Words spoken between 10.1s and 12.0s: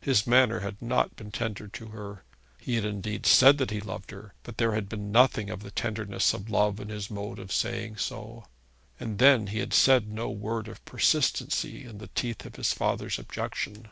word of persistency in